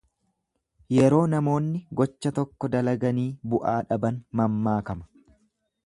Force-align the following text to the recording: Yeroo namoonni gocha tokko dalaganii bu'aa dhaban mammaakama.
Yeroo 0.99 1.19
namoonni 1.33 1.81
gocha 2.01 2.33
tokko 2.39 2.71
dalaganii 2.77 3.29
bu'aa 3.53 3.79
dhaban 3.93 4.19
mammaakama. 4.41 5.11